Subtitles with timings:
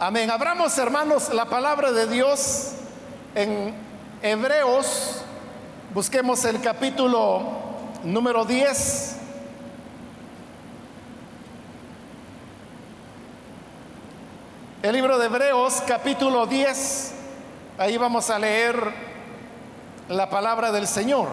[0.00, 0.28] Amén.
[0.28, 2.72] Abramos, hermanos, la palabra de Dios
[3.36, 3.72] en
[4.22, 5.22] Hebreos.
[5.94, 7.44] Busquemos el capítulo
[8.02, 9.16] número 10.
[14.82, 17.12] El libro de Hebreos, capítulo 10.
[17.78, 18.76] Ahí vamos a leer
[20.08, 21.28] la palabra del Señor.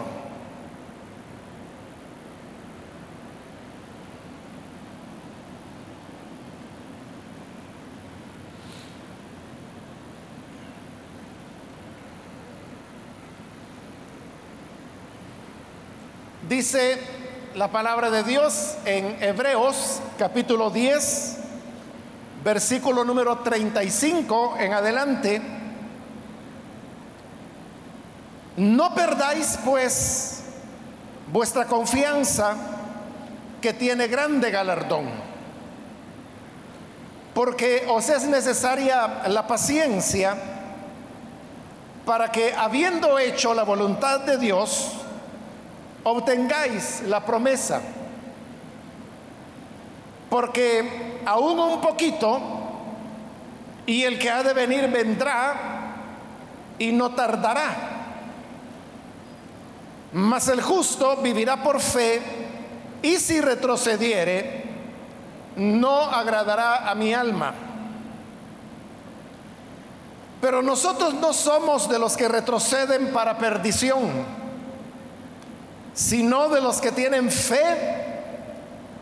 [16.52, 16.98] Dice
[17.54, 21.36] la palabra de Dios en Hebreos capítulo 10,
[22.44, 25.40] versículo número 35 en adelante.
[28.58, 30.42] No perdáis pues
[31.32, 32.54] vuestra confianza
[33.62, 35.06] que tiene grande galardón,
[37.32, 40.36] porque os es necesaria la paciencia
[42.04, 44.98] para que habiendo hecho la voluntad de Dios,
[46.04, 47.80] obtengáis la promesa.
[50.30, 52.40] Porque aún un poquito,
[53.86, 55.54] y el que ha de venir vendrá
[56.78, 57.90] y no tardará.
[60.12, 62.20] Mas el justo vivirá por fe,
[63.02, 64.62] y si retrocediere,
[65.56, 67.52] no agradará a mi alma.
[70.40, 74.41] Pero nosotros no somos de los que retroceden para perdición
[75.94, 78.02] sino de los que tienen fe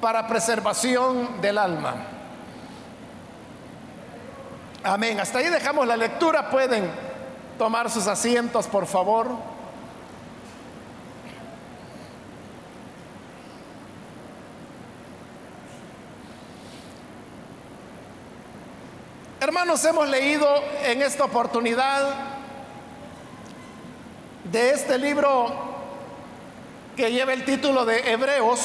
[0.01, 1.95] para preservación del alma.
[4.83, 5.21] Amén.
[5.21, 6.51] Hasta ahí dejamos la lectura.
[6.51, 6.91] Pueden
[7.59, 9.29] tomar sus asientos, por favor.
[19.39, 20.47] Hermanos, hemos leído
[20.85, 22.15] en esta oportunidad
[24.45, 25.70] de este libro
[26.97, 28.61] que lleva el título de Hebreos,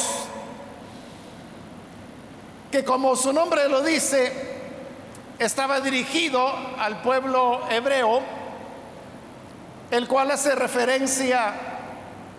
[2.71, 4.31] que como su nombre lo dice,
[5.39, 6.47] estaba dirigido
[6.79, 8.21] al pueblo hebreo,
[9.91, 11.53] el cual hace referencia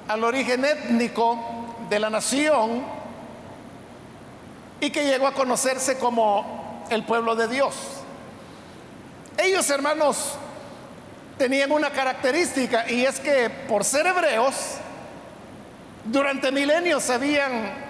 [0.09, 1.39] al origen étnico
[1.89, 2.85] de la nación
[4.81, 7.75] y que llegó a conocerse como el pueblo de Dios.
[9.39, 10.35] Ellos, hermanos,
[11.39, 14.55] tenían una característica y es que por ser hebreos,
[16.07, 17.87] durante milenios habían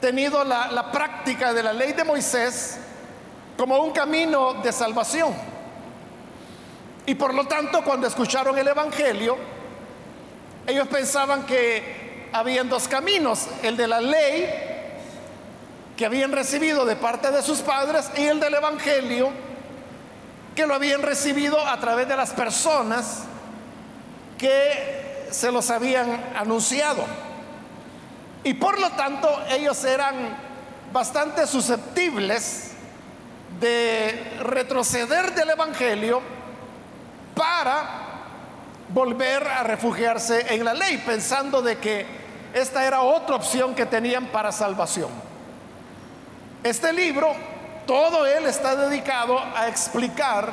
[0.00, 2.78] tenido la, práctica de la ley de Moisés
[3.56, 5.34] como un camino de salvación.
[7.06, 9.36] Y por lo tanto, cuando escucharon el Evangelio,
[10.66, 14.48] ellos pensaban que habían dos caminos, el de la ley
[15.96, 19.30] que habían recibido de parte de sus padres y el del Evangelio
[20.54, 23.24] que lo habían recibido a través de las personas
[24.38, 27.04] que se los habían anunciado.
[28.42, 30.14] Y por lo tanto ellos eran
[30.92, 32.72] bastante susceptibles
[33.60, 36.22] de retroceder del Evangelio
[37.34, 38.00] para
[38.88, 42.06] volver a refugiarse en la ley, pensando de que
[42.54, 45.10] esta era otra opción que tenían para salvación.
[46.64, 47.32] Este libro,
[47.86, 50.52] todo él está dedicado a explicar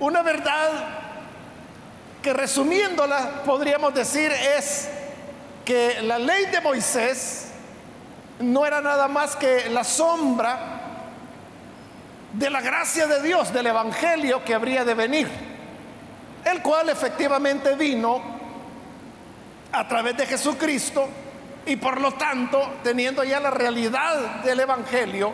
[0.00, 0.70] una verdad
[2.22, 4.88] que resumiéndola podríamos decir es
[5.64, 7.48] que la ley de Moisés
[8.40, 10.80] no era nada más que la sombra
[12.32, 15.28] de la gracia de Dios, del Evangelio que habría de venir,
[16.44, 18.20] el cual efectivamente vino
[19.72, 21.08] a través de Jesucristo
[21.66, 25.32] y por lo tanto, teniendo ya la realidad del Evangelio,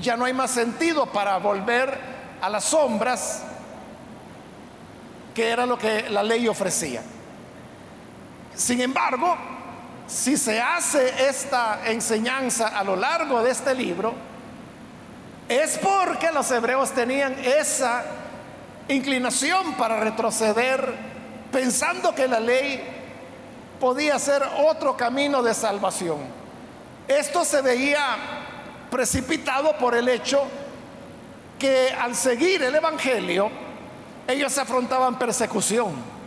[0.00, 1.98] ya no hay más sentido para volver
[2.40, 3.42] a las sombras
[5.34, 7.02] que era lo que la ley ofrecía.
[8.60, 9.38] Sin embargo,
[10.06, 14.12] si se hace esta enseñanza a lo largo de este libro,
[15.48, 18.04] es porque los hebreos tenían esa
[18.88, 20.92] inclinación para retroceder
[21.50, 22.82] pensando que la ley
[23.80, 26.18] podía ser otro camino de salvación.
[27.08, 28.04] Esto se veía
[28.90, 30.42] precipitado por el hecho
[31.58, 33.50] que al seguir el Evangelio,
[34.28, 36.19] ellos afrontaban persecución.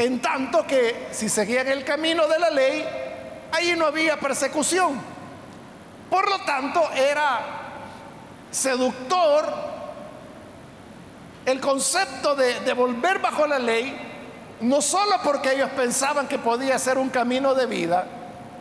[0.00, 2.82] En tanto que si seguían el camino de la ley,
[3.52, 4.98] ahí no había persecución.
[6.08, 7.40] Por lo tanto, era
[8.50, 9.44] seductor
[11.44, 13.94] el concepto de, volver bajo la ley,
[14.62, 18.06] no solo porque ellos pensaban que podía ser un camino de vida,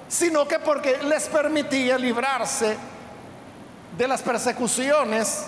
[0.09, 2.75] sino que porque les permitía librarse
[3.97, 5.45] de las persecuciones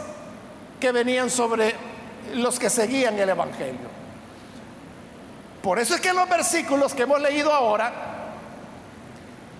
[0.79, 1.75] que venían sobre
[2.35, 4.00] los que seguían el Evangelio.
[5.61, 7.91] Por eso es que en los versículos que hemos leído ahora,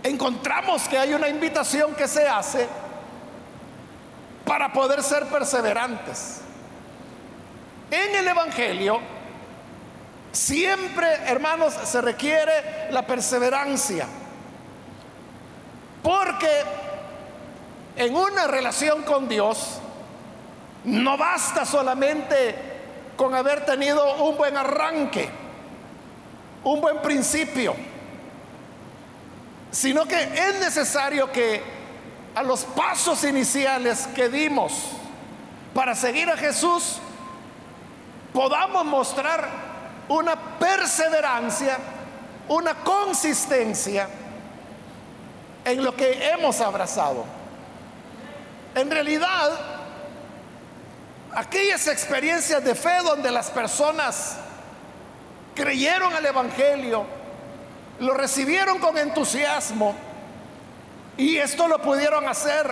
[0.03, 2.67] encontramos que hay una invitación que se hace
[4.45, 6.41] para poder ser perseverantes.
[7.91, 8.99] En el Evangelio
[10.31, 14.07] siempre, hermanos, se requiere la perseverancia.
[16.01, 16.63] Porque
[17.95, 19.79] en una relación con Dios
[20.85, 22.55] no basta solamente
[23.15, 25.29] con haber tenido un buen arranque,
[26.63, 27.75] un buen principio,
[29.71, 31.61] sino que es necesario que
[32.35, 34.73] a los pasos iniciales que dimos
[35.73, 36.97] para seguir a Jesús
[38.33, 39.49] podamos mostrar
[40.07, 41.77] una perseverancia,
[42.47, 44.07] una consistencia
[45.63, 47.23] en lo que hemos abrazado.
[48.75, 49.51] En realidad,
[51.33, 54.37] aquellas experiencias de fe donde las personas
[55.55, 57.05] creyeron al Evangelio,
[57.99, 59.95] lo recibieron con entusiasmo
[61.17, 62.67] y esto lo pudieron hacer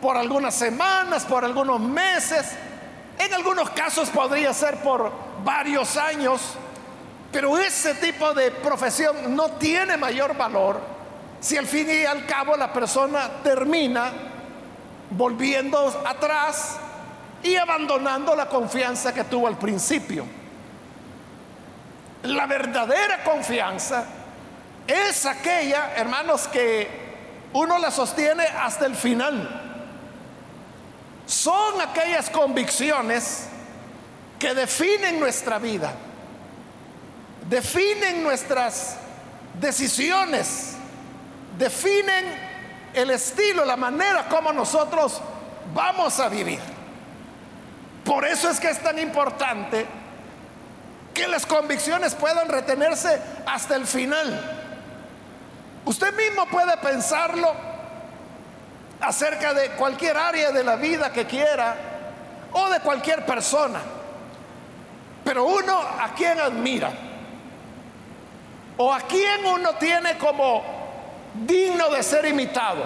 [0.00, 2.52] por algunas semanas, por algunos meses,
[3.18, 5.10] en algunos casos podría ser por
[5.42, 6.40] varios años,
[7.32, 10.80] pero ese tipo de profesión no tiene mayor valor
[11.40, 14.10] si al fin y al cabo la persona termina
[15.10, 16.78] volviendo atrás
[17.42, 20.26] y abandonando la confianza que tuvo al principio.
[22.22, 24.04] La verdadera confianza
[24.86, 26.88] es aquella, hermanos, que
[27.52, 29.62] uno la sostiene hasta el final.
[31.26, 33.48] Son aquellas convicciones
[34.38, 35.92] que definen nuestra vida,
[37.48, 38.96] definen nuestras
[39.60, 40.76] decisiones,
[41.58, 42.24] definen
[42.94, 45.20] el estilo, la manera como nosotros
[45.74, 46.60] vamos a vivir.
[48.04, 49.86] Por eso es que es tan importante
[51.16, 54.38] que las convicciones puedan retenerse hasta el final.
[55.86, 57.54] Usted mismo puede pensarlo
[59.00, 61.74] acerca de cualquier área de la vida que quiera
[62.52, 63.80] o de cualquier persona.
[65.24, 66.92] Pero uno a quien admira
[68.76, 70.62] o a quien uno tiene como
[71.32, 72.84] digno de ser imitado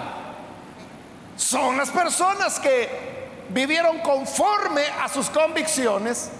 [1.37, 6.31] son las personas que vivieron conforme a sus convicciones,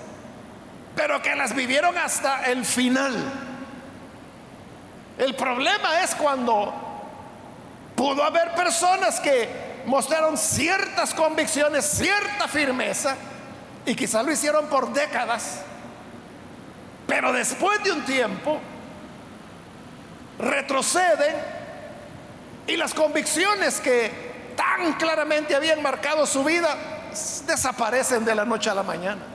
[1.01, 3.15] pero que las vivieron hasta el final.
[5.17, 6.75] El problema es cuando
[7.97, 9.49] pudo haber personas que
[9.87, 13.17] mostraron ciertas convicciones, cierta firmeza,
[13.87, 15.63] y quizás lo hicieron por décadas,
[17.07, 18.61] pero después de un tiempo
[20.39, 21.35] retroceden
[22.67, 26.77] y las convicciones que tan claramente habían marcado su vida
[27.47, 29.30] desaparecen de la noche a la mañana.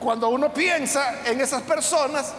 [0.00, 2.32] Cuando uno piensa en esas personas,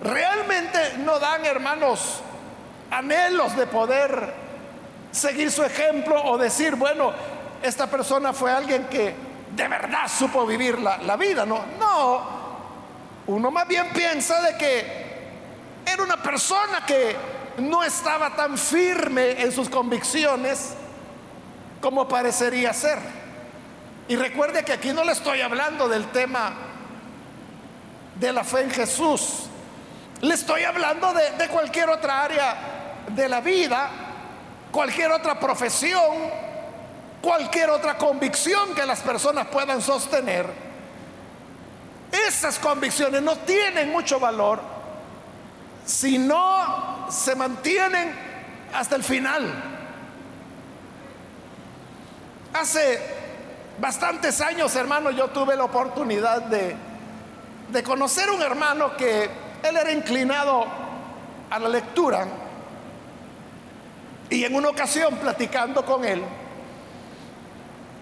[0.00, 2.20] realmente no dan, hermanos,
[2.88, 4.32] anhelos de poder
[5.10, 7.12] seguir su ejemplo o decir, bueno,
[7.60, 9.12] esta persona fue alguien que
[9.56, 11.44] de verdad supo vivir la, la vida.
[11.44, 12.22] No, no,
[13.26, 15.08] uno más bien piensa de que
[15.84, 17.16] era una persona que
[17.58, 20.74] no estaba tan firme en sus convicciones
[21.80, 23.00] como parecería ser.
[24.06, 26.67] Y recuerde que aquí no le estoy hablando del tema
[28.18, 29.44] de la fe en Jesús.
[30.20, 32.56] Le estoy hablando de, cualquier otra área
[33.08, 33.88] de la vida,
[34.72, 36.16] cualquier otra profesión,
[37.22, 40.46] cualquier otra convicción que las personas puedan sostener.
[42.26, 44.60] Esas convicciones no tienen mucho valor
[45.84, 48.12] si no se mantienen
[48.74, 49.52] hasta el final.
[52.54, 53.00] Hace
[53.78, 56.87] bastantes años, hermano, yo tuve la oportunidad de,
[57.68, 59.24] de conocer un hermano que
[59.62, 60.64] él era inclinado
[61.50, 62.26] a la lectura.
[64.30, 66.22] Y en una ocasión, platicando con él,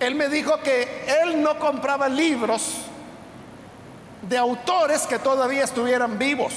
[0.00, 2.86] él me dijo que él no compraba libros
[4.22, 6.52] de autores que todavía estuvieran vivos.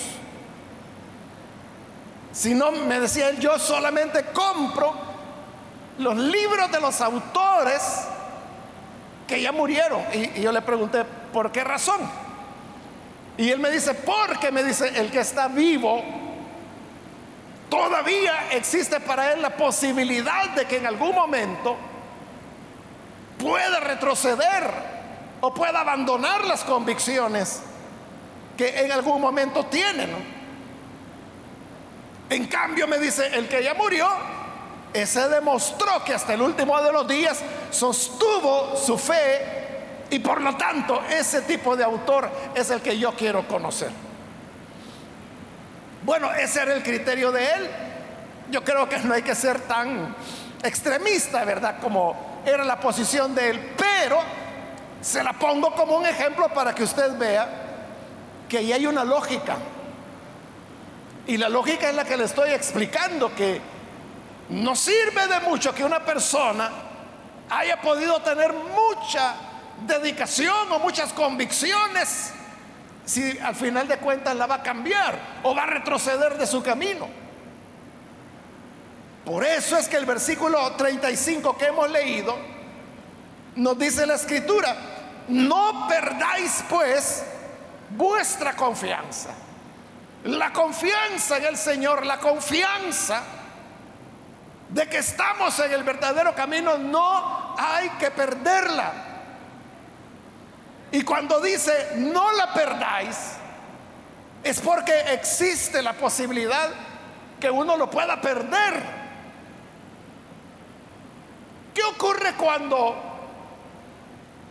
[2.31, 4.93] Sino, me decía él, yo solamente compro
[5.97, 7.81] los libros de los autores
[9.27, 10.01] que ya murieron.
[10.13, 11.99] Y, yo le pregunté, ¿por qué razón?
[13.39, 16.03] Y él me dice, porque me dice, el que está vivo,
[17.69, 21.77] todavía existe para él la posibilidad de que en algún momento
[23.37, 24.69] pueda retroceder
[25.39, 27.61] o pueda abandonar las convicciones
[28.57, 30.05] que en algún momento tiene.
[32.29, 34.09] En cambio me dice, el que ya murió,
[34.91, 37.39] ese demostró que hasta el último de los días
[37.71, 39.58] sostuvo su fe
[40.09, 43.91] y por lo tanto ese tipo de autor es el que yo quiero conocer.
[46.03, 47.69] Bueno, ese era el criterio de él.
[48.49, 50.15] Yo creo que no hay que ser tan
[50.63, 51.79] extremista, ¿verdad?
[51.81, 53.73] Como era la posición de él.
[53.77, 54.19] Pero
[55.01, 57.47] se la pongo como un ejemplo para que usted vea
[58.47, 59.57] que ahí hay una lógica.
[61.27, 63.61] Y la lógica es la que le estoy explicando, que
[64.49, 66.71] no sirve de mucho que una persona
[67.51, 69.35] haya podido tener mucha
[69.87, 72.31] dedicación o muchas convicciones
[73.05, 76.61] si al final de cuentas la va a cambiar o va a retroceder de su
[76.61, 77.07] camino.
[79.25, 82.37] Por eso es que el versículo 35 que hemos leído
[83.55, 84.75] nos dice la escritura,
[85.27, 87.23] no perdáis pues
[87.89, 89.31] vuestra confianza.
[90.25, 93.23] La confianza en el Señor, la confianza
[94.69, 99.08] de que estamos en el verdadero camino, no hay que perderla.
[100.91, 103.33] Y cuando dice no la perdáis,
[104.43, 106.69] es porque existe la posibilidad
[107.39, 108.99] que uno lo pueda perder.
[111.73, 112.95] ¿Qué ocurre cuando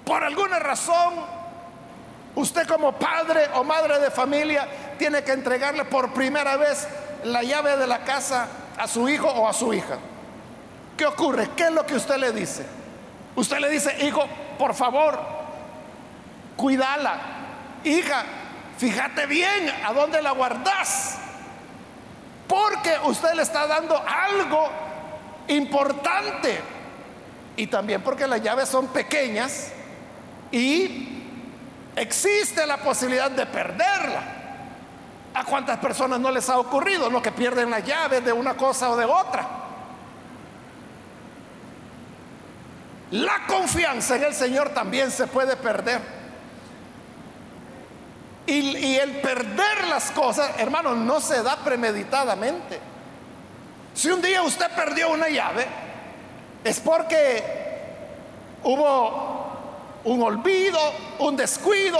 [0.04, 1.14] por alguna razón
[2.34, 4.66] usted como padre o madre de familia
[4.98, 6.86] tiene que entregarle por primera vez
[7.24, 9.98] la llave de la casa a su hijo o a su hija.
[10.96, 11.50] ¿Qué ocurre?
[11.56, 12.64] ¿Qué es lo que usted le dice?
[13.36, 14.24] Usted le dice, hijo,
[14.58, 15.18] por favor,
[16.58, 17.16] cuídala.
[17.84, 18.24] Hija,
[18.76, 21.18] fíjate bien a dónde la guardas.
[22.46, 24.68] Porque usted le está dando algo
[25.46, 26.60] importante.
[27.56, 29.72] Y también porque las llaves son pequeñas
[30.50, 31.24] y
[31.96, 34.22] existe la posibilidad de perderla.
[35.34, 38.90] ¿A cuántas personas no les ha ocurrido lo que pierden la llave de una cosa
[38.90, 39.46] o de otra?
[43.10, 46.17] La confianza en el Señor también se puede perder.
[48.48, 52.80] Y, el perder las cosas, hermano, no se da premeditadamente.
[53.92, 55.66] Si un día usted perdió una llave,
[56.64, 57.44] es porque
[58.62, 59.52] hubo
[60.04, 60.78] un olvido,
[61.18, 61.98] un descuido,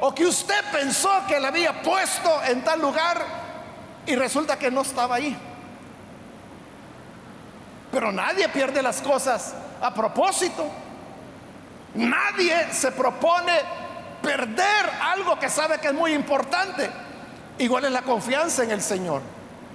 [0.00, 3.24] o que usted pensó que la había puesto en tal lugar
[4.04, 5.36] y resulta que no estaba ahí.
[7.92, 10.68] Pero nadie pierde las cosas a propósito.
[11.94, 13.83] Nadie se propone
[14.24, 16.90] perder algo que sabe que es muy importante.
[17.58, 19.22] Igual es la confianza en el Señor.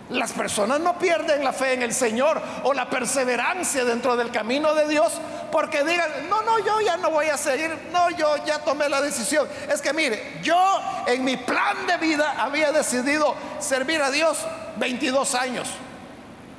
[0.10, 4.74] Las personas no pierden la fe en el Señor o la perseverancia dentro del camino
[4.74, 5.14] de Dios
[5.52, 9.02] porque digan, no, no, yo ya no voy a seguir, no, yo ya tomé la
[9.02, 9.48] decisión.
[9.72, 10.60] Es que mire, yo
[11.06, 14.40] en mi plan de vida había decidido servir a Dios
[14.78, 15.70] 22 años.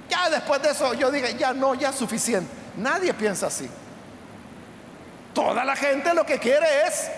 [0.09, 2.51] Ya después de eso yo dije, ya no, ya es suficiente.
[2.77, 3.69] Nadie piensa así.
[5.35, 7.11] Toda la gente lo que quiere es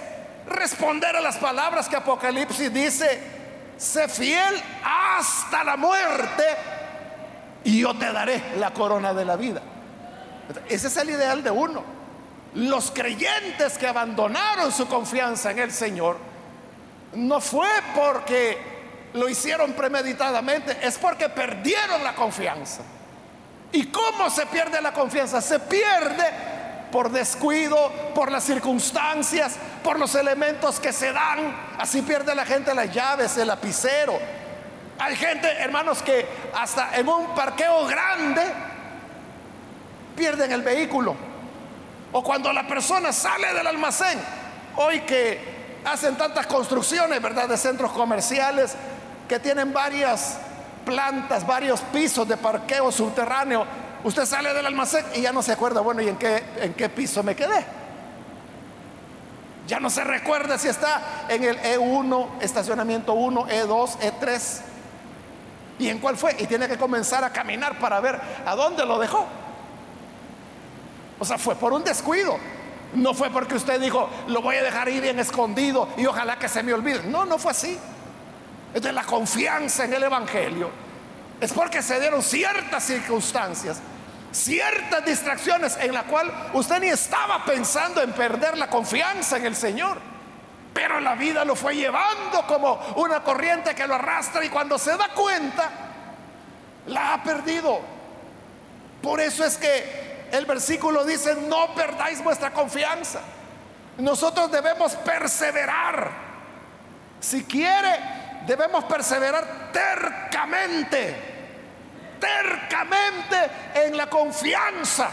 [0.46, 3.20] responder a las palabras que Apocalipsis dice
[3.76, 6.44] sé fiel hasta la muerte
[7.64, 9.62] y yo te daré la corona de la vida.
[10.68, 11.82] Ese es el ideal de uno.
[12.54, 16.18] Los creyentes que abandonaron su confianza en el Señor
[17.14, 18.58] no fue porque
[19.14, 22.82] lo hicieron premeditadamente, es porque perdieron la confianza.
[23.72, 25.40] ¿Y cómo se pierde la confianza?
[25.40, 26.24] Se pierde
[26.92, 31.56] por descuido, por las circunstancias, por los elementos que se dan.
[31.78, 34.18] Así pierde la gente las llaves, el lapicero.
[34.98, 38.42] Hay gente, hermanos, que hasta en un parqueo grande
[40.14, 41.16] pierden el vehículo.
[42.12, 44.20] O cuando la persona sale del almacén,
[44.76, 47.48] hoy que hacen tantas construcciones, ¿verdad?
[47.48, 48.74] De centros comerciales
[49.28, 50.38] que tienen varias
[50.84, 53.66] plantas, varios pisos de parqueo subterráneo
[54.04, 56.88] Usted sale del almacén y ya no se acuerda, bueno, ¿y en qué, en qué
[56.88, 57.64] piso me quedé?
[59.66, 64.60] Ya no se recuerda si está en el E1, estacionamiento 1, E2, E3.
[65.78, 66.36] ¿Y en cuál fue?
[66.38, 69.24] Y tiene que comenzar a caminar para ver a dónde lo dejó.
[71.18, 72.36] O sea, fue por un descuido.
[72.94, 76.48] No fue porque usted dijo, lo voy a dejar ir bien escondido y ojalá que
[76.48, 77.04] se me olvide.
[77.04, 77.78] No, no fue así.
[78.74, 80.70] Es de la confianza en el Evangelio.
[81.40, 83.80] Es porque se dieron ciertas circunstancias
[84.32, 89.54] ciertas distracciones en la cual usted ni estaba pensando en perder la confianza en el
[89.54, 89.98] Señor.
[90.74, 94.96] Pero la vida lo fue llevando como una corriente que lo arrastra y cuando se
[94.96, 95.70] da cuenta,
[96.86, 97.80] la ha perdido.
[99.02, 103.20] Por eso es que el versículo dice, no perdáis vuestra confianza.
[103.98, 106.10] Nosotros debemos perseverar.
[107.20, 107.98] Si quiere,
[108.46, 111.31] debemos perseverar tercamente
[112.22, 113.36] tercamente
[113.74, 115.10] en la confianza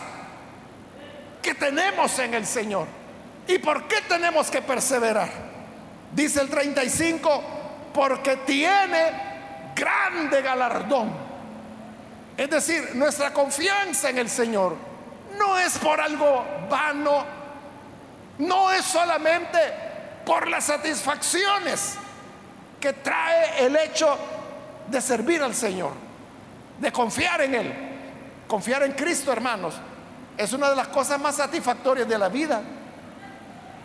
[1.42, 2.86] que tenemos en el Señor.
[3.48, 5.30] ¿Y por qué tenemos que perseverar?
[6.12, 7.44] Dice el 35,
[7.94, 11.12] porque tiene grande galardón.
[12.38, 14.76] Es decir, nuestra confianza en el Señor
[15.38, 17.26] no es por algo vano,
[18.38, 19.58] no es solamente
[20.26, 21.96] por las satisfacciones
[22.80, 24.18] que trae el hecho
[24.88, 26.09] de servir al Señor,
[26.80, 27.74] de confiar en Él.
[28.48, 29.76] Confiar en Cristo, hermanos,
[30.38, 32.62] es una de las cosas más satisfactorias de la vida.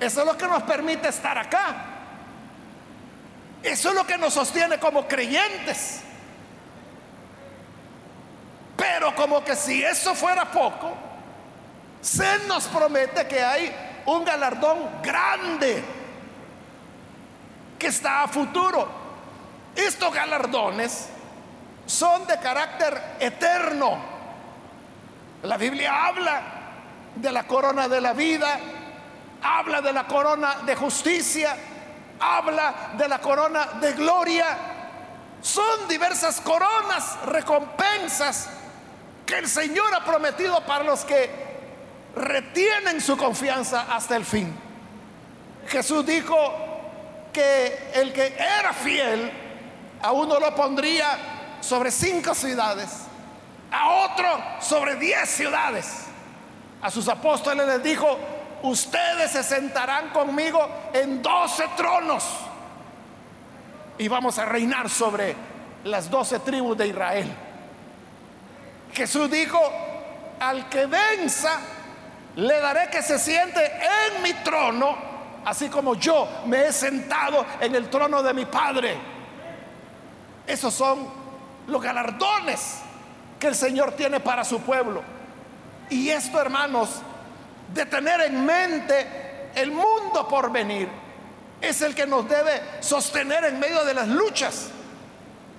[0.01, 1.87] Eso es lo que nos permite estar acá.
[3.63, 6.03] Eso es lo que nos sostiene como creyentes.
[8.77, 10.93] Pero como que si eso fuera poco,
[12.01, 13.75] se nos promete que hay
[14.07, 15.83] un galardón grande
[17.79, 18.89] que está a futuro.
[19.75, 21.09] Estos galardones
[21.87, 23.99] son de carácter eterno.
[25.43, 26.43] La Biblia habla
[27.15, 28.59] de la corona de la vida,
[29.43, 31.57] habla de la corona de justicia,
[32.19, 34.47] habla de la corona de gloria.
[35.43, 38.49] Son diversas coronas, recompensas
[39.27, 41.45] que el Señor ha prometido para los que
[42.17, 44.55] retienen su confianza hasta el fin.
[45.67, 46.37] Jesús dijo
[47.33, 49.31] que el que era fiel,
[50.03, 51.34] a uno lo pondría
[51.65, 52.91] sobre cinco ciudades,
[53.73, 54.29] a otro
[54.61, 56.05] sobre diez ciudades.
[56.83, 58.19] A sus apóstoles les dijo,
[58.63, 62.25] ustedes se sentarán conmigo en doce tronos
[63.97, 65.35] y vamos a reinar sobre
[65.85, 67.35] las doce tribus de Israel.
[68.93, 69.59] Jesús dijo,
[70.39, 71.61] al que venza,
[72.37, 74.97] le daré que se siente en mi trono,
[75.47, 78.99] así como yo me he sentado en el trono de mi Padre.
[80.47, 81.24] Esos son
[81.67, 82.79] los galardones
[83.39, 85.03] que el Señor tiene para su pueblo.
[85.91, 87.03] Y esto, hermanos,
[87.73, 90.89] de tener en mente el mundo por venir,
[91.61, 94.69] es el que nos debe sostener en medio de las luchas.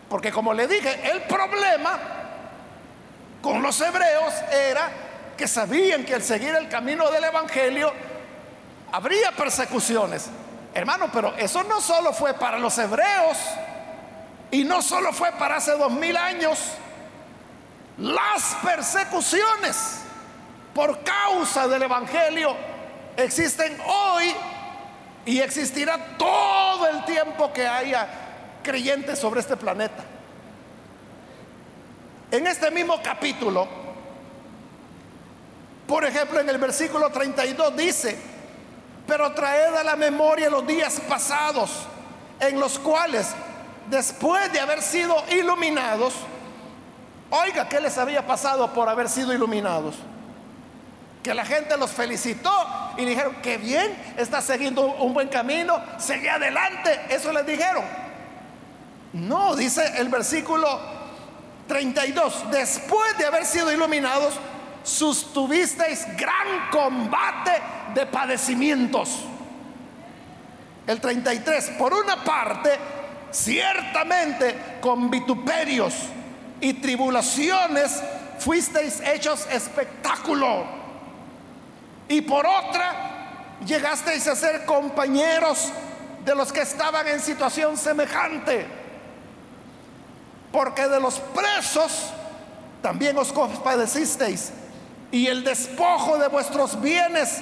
[0.09, 1.99] Porque como le dije, el problema
[3.41, 4.89] con los hebreos era
[5.37, 7.91] que sabían que al seguir el camino del Evangelio
[8.91, 10.29] habría persecuciones.
[10.73, 13.37] Hermano, pero eso no solo fue para los hebreos
[14.51, 16.60] y no solo fue para hace dos mil años.
[17.97, 20.01] Las persecuciones
[20.73, 22.55] por causa del Evangelio
[23.15, 24.34] existen hoy
[25.25, 28.08] y existirá todo el tiempo que haya
[28.62, 30.03] creyentes sobre este planeta.
[32.31, 33.67] En este mismo capítulo,
[35.88, 38.17] por ejemplo, en el versículo 32 dice,
[39.08, 41.71] pero traed a la memoria los días pasados
[42.39, 43.27] en los cuales,
[43.89, 46.13] después de haber sido iluminados,
[47.29, 49.95] oiga, ¿qué les había pasado por haber sido iluminados?
[51.23, 52.51] Que la gente los felicitó
[52.97, 57.83] y dijeron, que bien, está siguiendo un buen camino, sigue adelante, eso les dijeron.
[59.13, 60.79] No, dice el versículo
[61.67, 62.51] 32.
[62.51, 64.35] Después de haber sido iluminados,
[64.83, 67.51] sustuvisteis gran combate
[67.93, 69.21] de padecimientos.
[70.85, 71.71] El 33.
[71.71, 72.77] Por una parte,
[73.31, 75.93] ciertamente con vituperios
[76.61, 78.01] y tribulaciones
[78.39, 80.65] fuisteis hechos espectáculo.
[82.07, 85.69] Y por otra, llegasteis a ser compañeros
[86.23, 88.85] de los que estaban en situación semejante
[90.55, 92.11] porque de los presos
[92.81, 94.53] también os compadecisteis,
[95.11, 97.41] y el despojo de vuestros bienes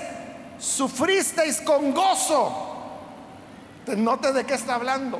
[0.58, 2.72] sufristeis con gozo.
[3.86, 5.20] Note de qué está hablando.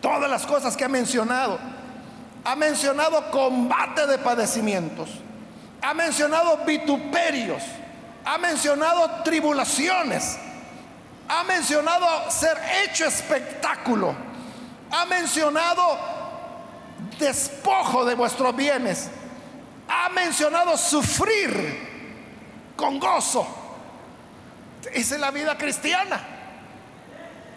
[0.00, 1.58] Todas las cosas que ha mencionado.
[2.44, 5.10] Ha mencionado combate de padecimientos.
[5.82, 7.62] Ha mencionado vituperios.
[8.24, 10.38] Ha mencionado tribulaciones.
[11.28, 14.14] Ha mencionado ser hecho espectáculo.
[14.90, 15.98] Ha mencionado
[17.18, 19.10] despojo de vuestros bienes.
[19.88, 21.88] Ha mencionado sufrir
[22.76, 23.46] con gozo.
[24.92, 26.39] Esa es la vida cristiana.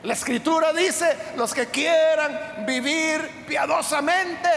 [0.03, 4.49] La escritura dice, los que quieran vivir piadosamente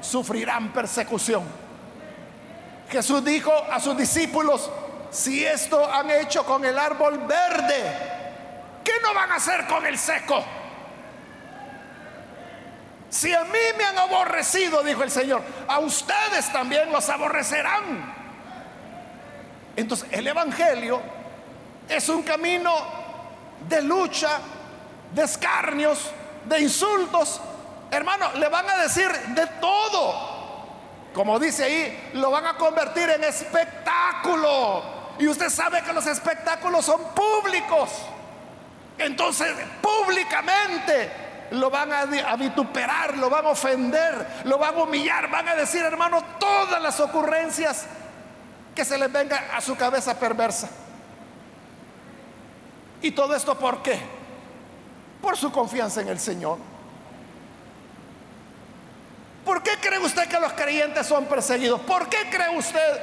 [0.00, 1.42] sufrirán persecución.
[2.88, 4.70] Jesús dijo a sus discípulos,
[5.10, 7.92] si esto han hecho con el árbol verde,
[8.84, 10.44] ¿qué no van a hacer con el seco?
[13.10, 18.14] Si a mí me han aborrecido, dijo el Señor, a ustedes también los aborrecerán.
[19.74, 21.00] Entonces, el Evangelio
[21.88, 22.74] es un camino
[23.68, 24.38] de lucha,
[25.12, 26.10] de escarnios,
[26.44, 27.40] de insultos.
[27.90, 30.36] Hermano, le van a decir de todo.
[31.14, 34.82] como dice ahí, lo van a convertir en espectáculo.
[35.18, 37.90] Y usted sabe que los espectáculos son públicos.
[38.98, 41.10] Entonces, públicamente
[41.52, 45.82] lo van a, vituperar, lo van a ofender, lo van a humillar, van a decir,
[45.82, 47.86] hermano, todas las ocurrencias
[48.74, 50.68] que se les venga a su cabeza perversa.
[53.00, 54.17] ¿Y todo esto por qué?
[55.22, 56.58] Por su confianza en el Señor.
[59.44, 61.80] ¿Por qué cree usted que los creyentes son perseguidos?
[61.80, 63.00] ¿Por qué cree usted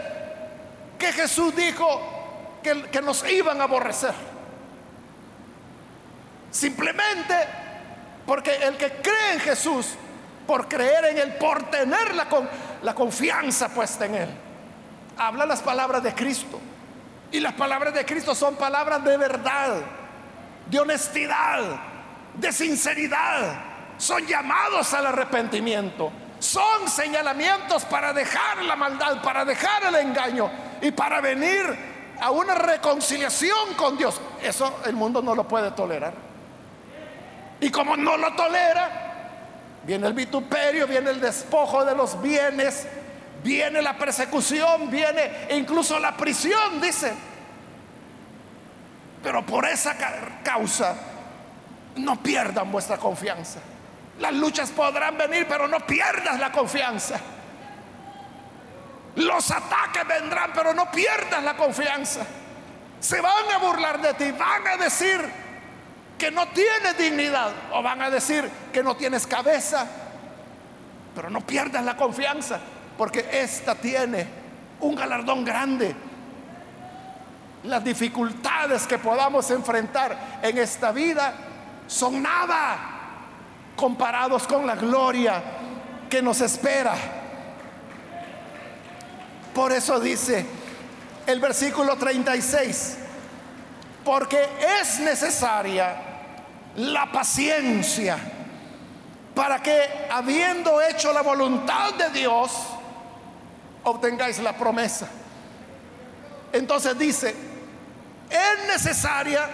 [0.99, 1.99] que Jesús dijo
[2.61, 4.13] que, nos iban a aborrecer?
[6.51, 7.35] Simplemente
[8.25, 9.95] porque el que cree en Jesús,
[10.45, 14.29] por creer en Él, por tener la confianza puesta en Él,
[15.17, 16.59] habla las palabras de Cristo.
[17.31, 19.77] Y las palabras de Cristo son palabras de verdad,
[20.69, 21.94] de honestidad,
[22.37, 23.75] de sinceridad.
[23.97, 26.11] Son llamados al arrepentimiento.
[26.39, 30.49] Son señalamientos para dejar la maldad, para dejar el engaño
[30.81, 31.63] y para venir
[32.19, 34.19] a una reconciliación con Dios.
[34.41, 36.13] Eso el mundo no lo puede tolerar.
[37.59, 42.85] Y como no lo tolera, viene el vituperio, viene el despojo de los bienes,
[43.43, 47.13] viene la persecución, viene incluso la prisión, dice.
[49.23, 49.95] Pero por esa
[50.43, 50.95] causa,
[51.95, 53.59] no pierdan vuestra confianza.
[54.19, 57.19] Las luchas podrán venir, pero no pierdas la confianza.
[59.15, 62.25] Los ataques vendrán, pero no pierdas la confianza.
[62.99, 65.21] Se van a burlar de ti, van a decir,
[66.17, 67.51] que no tienes dignidad.
[67.71, 69.87] O van a decir que no tienes cabeza.
[71.13, 72.59] Pero no pierdas la confianza,
[72.97, 74.27] porque esta tiene
[74.81, 75.95] un galardón grande.
[77.63, 81.33] Las dificultades que podamos enfrentar en esta vida
[81.87, 82.77] son nada
[83.75, 85.41] comparados con la gloria
[86.09, 86.95] que nos espera.
[89.53, 90.45] Por eso dice
[91.25, 92.97] el versículo 36,
[94.03, 94.47] porque
[94.81, 95.95] es necesaria
[96.75, 98.17] la paciencia
[99.33, 102.51] para que habiendo hecho la voluntad de Dios,
[103.83, 105.07] obtengáis la promesa.
[106.53, 107.35] Entonces dice,
[108.29, 109.47] es necesaria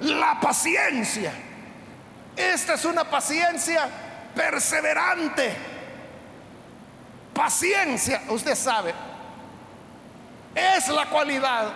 [0.00, 1.32] la paciencia.
[2.36, 3.88] Esta es una paciencia
[4.34, 5.54] perseverante.
[7.34, 8.94] Paciencia, usted sabe,
[10.54, 11.72] es la cualidad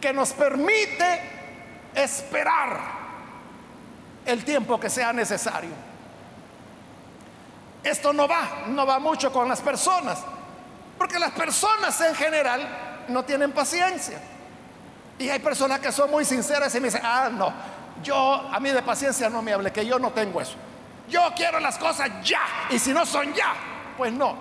[0.00, 1.20] que nos permite
[1.94, 2.80] esperar
[4.26, 5.70] el tiempo que sea necesario.
[7.84, 10.20] Esto no va, no va mucho con las personas,
[10.98, 14.20] porque las personas en general no tienen paciencia.
[15.18, 17.52] Y hay personas que son muy sinceras y me dicen, ah, no,
[18.02, 20.54] yo a mí de paciencia no me hable, que yo no tengo eso.
[21.08, 23.54] Yo quiero las cosas ya, y si no son ya,
[23.96, 24.36] pues no.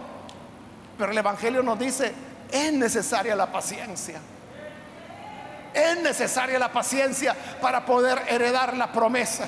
[0.97, 2.13] Pero el Evangelio nos dice,
[2.51, 4.19] es necesaria la paciencia.
[5.73, 9.47] Es necesaria la paciencia para poder heredar la promesa.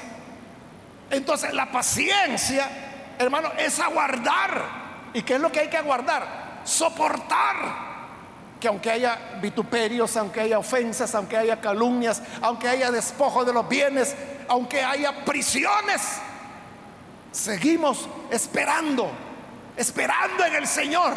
[1.09, 2.67] Entonces la paciencia,
[3.19, 4.83] hermano, es aguardar.
[5.13, 6.61] ¿Y qué es lo que hay que aguardar?
[6.63, 7.92] Soportar.
[8.63, 13.67] Que aunque haya vituperios, aunque haya ofensas, aunque haya calumnias, aunque haya despojo de los
[13.67, 14.15] bienes,
[14.47, 16.01] aunque haya prisiones,
[17.33, 19.11] seguimos esperando,
[19.75, 21.11] esperando en el Señor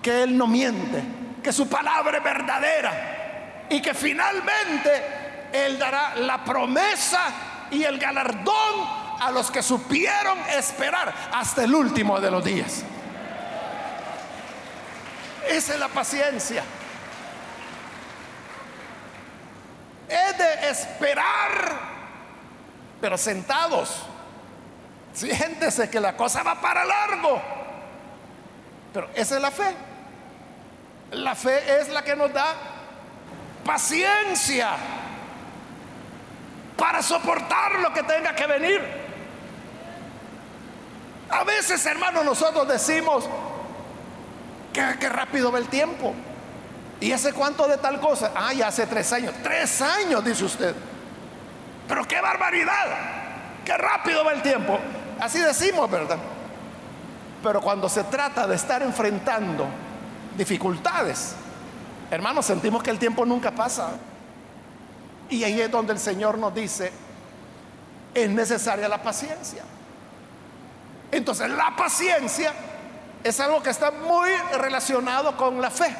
[0.00, 1.02] que Él no miente,
[1.42, 8.86] que su palabra es verdadera y que finalmente Él dará la promesa y el galardón
[9.18, 12.84] a los que supieron esperar hasta el último de los días.
[15.50, 16.62] Esa es la paciencia.
[20.08, 21.80] Es de esperar,
[23.00, 24.02] pero sentados.
[25.12, 27.42] Siéntese que la cosa va para largo.
[28.92, 29.74] Pero esa es la fe.
[31.10, 32.54] La fe es la que nos da
[33.64, 34.76] paciencia
[36.76, 38.80] para soportar lo que tenga que venir.
[41.28, 43.28] A veces, hermanos, nosotros decimos
[44.72, 46.14] que, rápido va el tiempo.
[47.00, 48.32] ¿Y hace cuánto de tal cosa?
[48.34, 49.34] Ah, ya hace tres años.
[49.42, 50.74] Tres años, dice usted.
[51.88, 52.86] Pero qué barbaridad.
[53.64, 54.78] Qué rápido va el tiempo.
[55.18, 56.18] Así decimos, ¿verdad?
[57.42, 59.66] Pero cuando se trata de estar enfrentando
[60.36, 61.34] dificultades,
[62.10, 63.92] Hermanos, sentimos que el tiempo nunca pasa.
[65.28, 66.90] Y ahí es donde el Señor nos dice,
[68.12, 69.62] es necesaria la paciencia.
[71.12, 72.52] Entonces, la paciencia
[73.22, 75.94] es algo que está muy relacionado con la fe.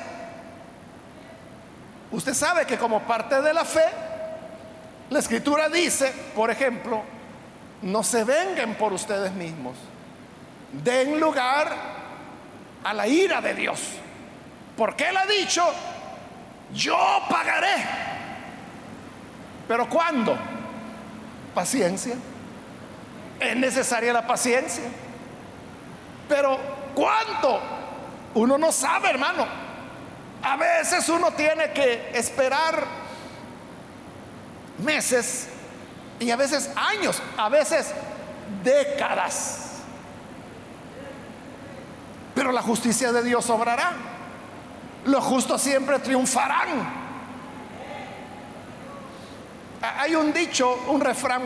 [2.13, 3.85] Usted sabe que como parte de la fe,
[5.11, 7.03] la escritura dice, por ejemplo,
[7.83, 9.77] no se vengan por ustedes mismos.
[10.73, 11.73] Den lugar
[12.83, 13.81] a la ira de Dios.
[14.77, 15.63] Porque Él ha dicho,
[16.73, 16.97] yo
[17.29, 17.85] pagaré.
[19.69, 20.37] Pero ¿cuándo?
[21.55, 22.15] Paciencia.
[23.39, 24.85] Es necesaria la paciencia.
[26.29, 27.61] Pero ¿cuánto?
[28.35, 29.47] Uno no sabe, hermano.
[30.43, 32.85] A veces uno tiene que esperar
[34.79, 35.49] meses
[36.19, 37.93] y a veces años, a veces
[38.63, 39.71] décadas.
[42.35, 43.93] Pero la justicia de Dios obrará.
[45.05, 47.01] Los justos siempre triunfarán.
[49.83, 51.43] Hay un dicho, un refrán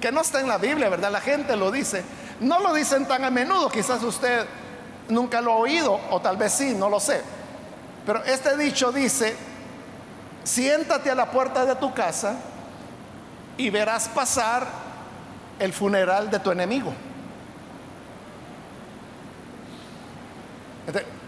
[0.00, 1.10] que no está en la Biblia, ¿verdad?
[1.10, 2.04] La gente lo dice.
[2.44, 4.46] No lo dicen tan a menudo, quizás usted
[5.08, 7.22] nunca lo ha oído, o tal vez sí, no lo sé.
[8.04, 9.34] Pero este dicho dice,
[10.44, 12.36] siéntate a la puerta de tu casa
[13.56, 14.66] y verás pasar
[15.58, 16.92] el funeral de tu enemigo.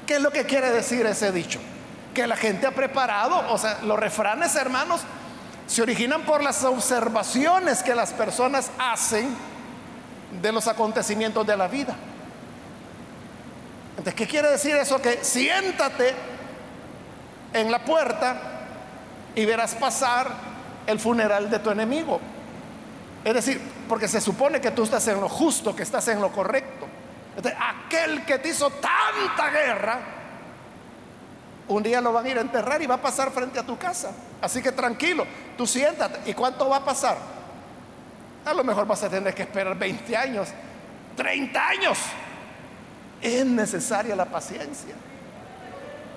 [0.07, 1.61] ¿Qué es lo que quiere decir ese dicho?
[2.13, 5.01] Que la gente ha preparado, o sea, los refranes, hermanos,
[5.67, 9.56] se originan por las observaciones que las personas hacen
[10.31, 11.95] de los acontecimientos de la vida.
[13.91, 15.01] Entonces, ¿qué quiere decir eso?
[15.01, 16.15] Que siéntate
[17.53, 18.37] en la puerta
[19.35, 20.31] y verás pasar
[20.87, 22.21] el funeral de tu enemigo.
[23.25, 26.31] Es decir, porque se supone que tú estás en lo justo, que estás en lo
[26.31, 26.87] correcto.
[27.37, 30.01] Entonces, aquel que te hizo tanta guerra,
[31.69, 33.77] un día lo van a ir a enterrar y va a pasar frente a tu
[33.77, 34.13] casa.
[34.41, 36.31] Así que tranquilo, tú siéntate.
[36.31, 37.36] ¿Y cuánto va a pasar?
[38.47, 40.49] A lo mejor vas a tener que esperar 20 años,
[41.17, 41.99] 30 años.
[43.21, 44.95] Es necesaria la paciencia.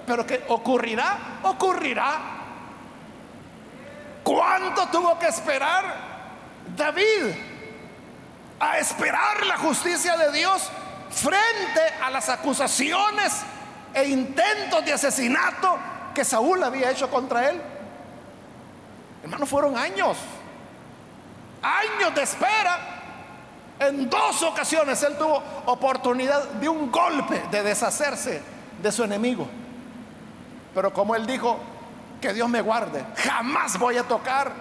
[0.05, 2.19] Pero que ocurrirá, ocurrirá.
[4.23, 6.09] ¿Cuánto tuvo que esperar
[6.75, 7.33] David
[8.59, 10.69] a esperar la justicia de Dios
[11.09, 13.41] frente a las acusaciones
[13.93, 15.77] e intentos de asesinato
[16.13, 17.61] que Saúl había hecho contra él.
[19.23, 20.17] Hermano, fueron años,
[21.61, 22.79] años de espera.
[23.79, 28.41] En dos ocasiones él tuvo oportunidad de un golpe de deshacerse
[28.81, 29.47] de su enemigo.
[30.73, 31.57] Pero como él dijo,
[32.19, 34.51] que Dios me guarde, jamás voy a tocar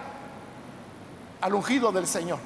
[1.41, 2.39] al ungido del Señor.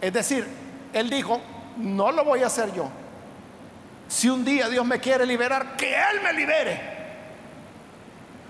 [0.00, 0.46] Es decir,
[0.92, 1.40] él dijo,
[1.76, 2.88] no lo voy a hacer yo.
[4.08, 6.80] Si un día Dios me quiere liberar, que Él me libere.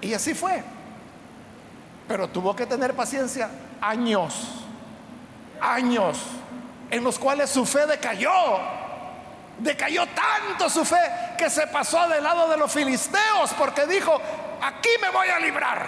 [0.00, 0.62] Y así fue.
[2.08, 4.59] Pero tuvo que tener paciencia años,
[5.60, 6.18] años,
[6.90, 8.32] en los cuales su fe decayó.
[9.58, 10.96] Decayó tanto su fe
[11.36, 14.18] que se pasó del lado de los filisteos porque dijo,
[14.62, 15.86] aquí me voy a librar.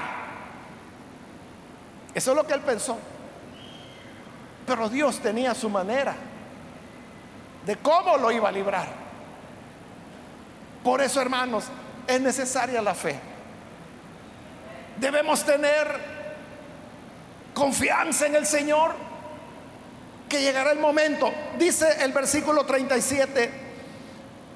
[2.14, 2.98] Eso es lo que él pensó.
[4.66, 6.14] Pero Dios tenía su manera
[7.64, 8.86] de cómo lo iba a librar.
[10.84, 11.64] Por eso, hermanos,
[12.06, 13.18] es necesaria la fe.
[14.98, 16.12] Debemos tener
[17.54, 18.94] confianza en el Señor,
[20.32, 23.50] que llegará el momento, dice el versículo 37,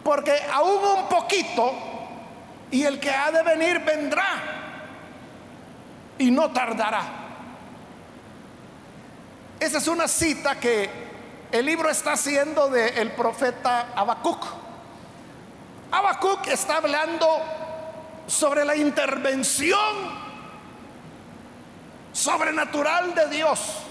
[0.02, 1.70] porque aún un poquito
[2.70, 4.26] y el que ha de venir vendrá
[6.16, 7.02] y no tardará.
[9.60, 10.88] Esa es una cita que
[11.52, 14.46] el libro está haciendo del profeta Habacuc.
[15.92, 17.28] Habacuc está hablando
[18.26, 20.24] sobre la intervención
[22.14, 23.86] sobrenatural de Dios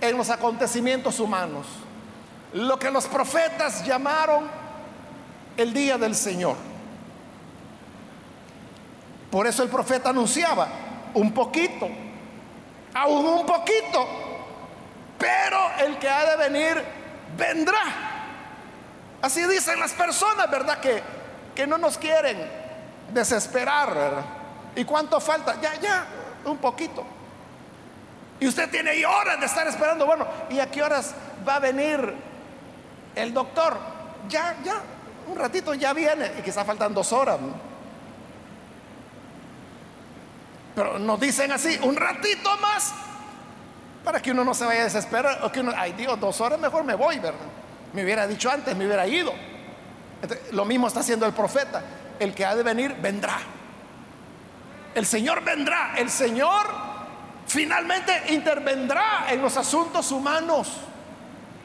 [0.00, 1.66] en los acontecimientos humanos.
[2.52, 4.48] Lo que los profetas llamaron
[5.56, 6.56] el día del Señor.
[9.30, 10.68] Por eso el profeta anunciaba
[11.14, 11.88] un poquito,
[12.94, 14.06] aún un poquito,
[15.18, 16.84] pero el que ha de venir
[17.36, 17.82] vendrá.
[19.22, 20.80] Así dicen las personas, ¿verdad?
[20.80, 21.02] Que,
[21.54, 22.38] que no nos quieren
[23.12, 24.24] desesperar, ¿verdad?
[24.74, 25.60] ¿Y cuánto falta?
[25.60, 26.06] Ya, ya,
[26.44, 27.04] un poquito.
[28.40, 30.06] Y usted tiene ahí horas de estar esperando.
[30.06, 31.14] Bueno, ¿y a qué horas
[31.46, 32.14] va a venir
[33.14, 33.76] el doctor?
[34.30, 34.80] Ya, ya,
[35.28, 36.32] un ratito ya viene.
[36.38, 37.38] Y quizá faltan dos horas.
[40.74, 42.94] Pero nos dicen así, un ratito más.
[44.02, 45.44] Para que uno no se vaya a desesperar.
[45.44, 47.40] O que uno, ay Dios, dos horas mejor me voy, ¿verdad?
[47.92, 49.34] Me hubiera dicho antes, me hubiera ido.
[50.52, 51.82] lo mismo está haciendo el profeta.
[52.18, 53.38] El que ha de venir, vendrá.
[54.94, 55.92] El Señor vendrá.
[55.98, 56.89] El Señor
[57.50, 60.68] finalmente intervendrá en los asuntos humanos.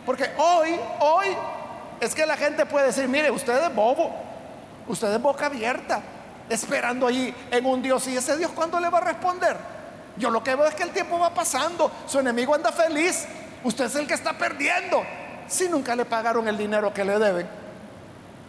[0.06, 1.28] Porque hoy, hoy,
[2.00, 4.12] es que la gente puede decir, mire, usted es bobo,
[4.88, 6.02] usted es boca abierta,
[6.50, 8.08] esperando allí en un Dios.
[8.08, 9.58] ¿Y ese Dios cuándo le va a responder?
[10.18, 13.26] Yo lo que veo es que el tiempo va pasando, su enemigo anda feliz,
[13.64, 15.04] usted es el que está perdiendo
[15.48, 17.66] si nunca le pagaron el dinero que le deben?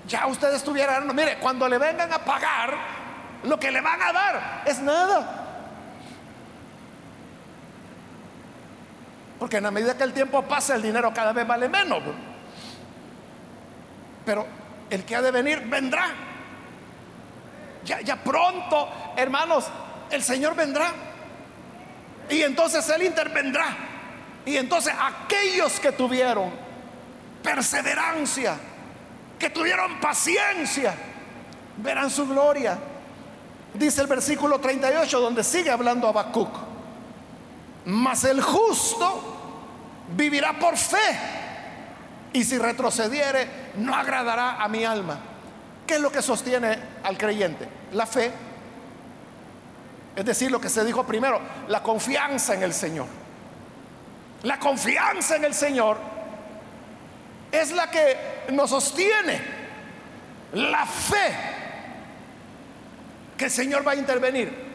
[0.06, 2.74] ya ustedes tuvieran, mire, cuando le vengan a pagar,
[3.42, 5.45] lo que le van a dar es nada.
[9.38, 12.02] Porque en la medida que el tiempo pasa, el dinero cada vez vale menos.
[14.24, 14.46] Pero
[14.90, 16.08] el que ha de venir vendrá.
[17.84, 19.66] Ya, ya pronto, hermanos,
[20.10, 20.92] el Señor vendrá.
[22.28, 23.76] Y entonces Él intervendrá.
[24.44, 26.50] Y entonces aquellos que tuvieron
[27.42, 28.56] perseverancia,
[29.38, 30.94] que tuvieron paciencia,
[31.76, 32.78] verán su gloria.
[33.74, 36.65] Dice el versículo 38 donde sigue hablando Habacuc.
[37.86, 39.22] Mas el justo
[40.16, 40.96] vivirá por fe.
[42.32, 45.18] Y si retrocediere, no agradará a mi alma.
[45.86, 47.68] ¿Qué es lo que sostiene al creyente?
[47.92, 48.32] La fe.
[50.16, 53.06] Es decir, lo que se dijo primero, la confianza en el Señor.
[54.42, 55.98] La confianza en el Señor
[57.52, 59.40] es la que nos sostiene.
[60.54, 61.36] La fe
[63.36, 64.65] que el Señor va a intervenir.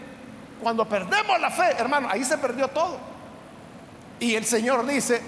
[0.61, 2.97] Cuando perdemos la fe, hermano, ahí se perdió todo.
[4.19, 5.21] Y el Señor dice,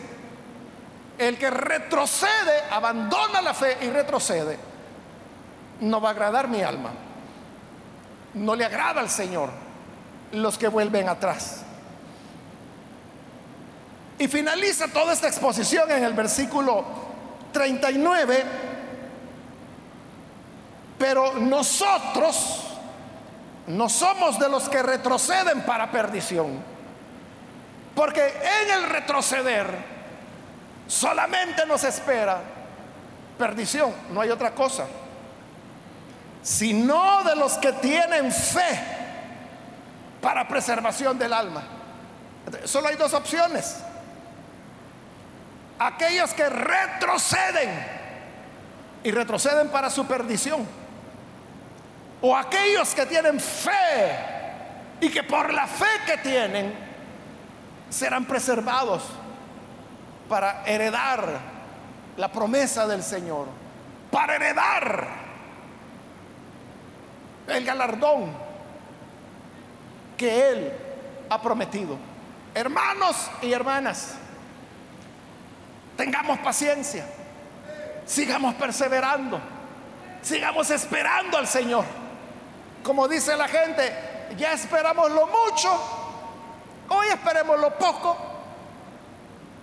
[1.17, 4.57] el que retrocede, abandona la fe y retrocede,
[5.81, 6.91] no va a agradar mi alma.
[8.35, 9.49] No le agrada al Señor
[10.31, 11.63] los que vuelven atrás.
[14.19, 16.85] Y finaliza toda esta exposición en el versículo
[17.51, 18.43] 39.
[20.99, 22.72] Pero nosotros
[23.67, 26.61] no somos de los que retroceden para perdición.
[27.95, 29.67] Porque en el retroceder
[30.87, 32.41] solamente nos espera
[33.37, 34.85] perdición, no hay otra cosa.
[36.41, 38.79] Sino de los que tienen fe
[40.21, 41.63] para preservación del alma.
[42.65, 43.77] Solo hay dos opciones.
[45.79, 48.03] Aquellos que retroceden
[49.03, 50.82] y retroceden para su perdición.
[52.25, 54.17] O aquellos que tienen fe
[55.01, 56.73] y que por la fe que tienen
[57.89, 59.03] serán preservados
[60.29, 61.37] para heredar
[62.15, 63.47] la promesa del Señor,
[64.09, 65.05] para heredar
[67.45, 68.31] el galardón
[70.15, 70.73] que Él
[71.29, 71.97] ha prometido.
[72.55, 74.13] Hermanos y hermanas,
[75.97, 77.05] tengamos paciencia,
[78.05, 79.41] sigamos perseverando,
[80.21, 82.02] sigamos esperando al Señor.
[82.83, 83.93] Como dice la gente,
[84.37, 85.71] ya esperamos lo mucho,
[86.89, 88.17] hoy esperemos lo poco,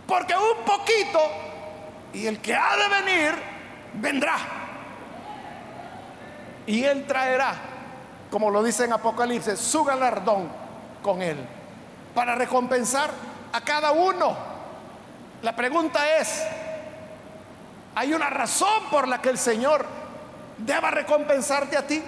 [0.06, 1.20] porque un poquito
[2.14, 3.34] y el que ha de venir
[3.94, 4.36] vendrá.
[6.66, 7.54] Y él traerá,
[8.30, 10.48] como lo dice en Apocalipsis, su galardón
[11.02, 11.36] con él,
[12.14, 13.10] para recompensar
[13.52, 14.34] a cada uno.
[15.42, 16.42] La pregunta es,
[17.94, 19.84] ¿hay una razón por la que el Señor
[20.56, 22.02] deba recompensarte a ti?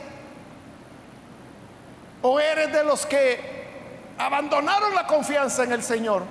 [2.23, 3.63] ¿O eres de los que
[4.17, 6.23] abandonaron la confianza en el Señor?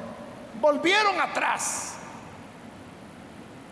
[0.60, 1.96] Volvieron atrás.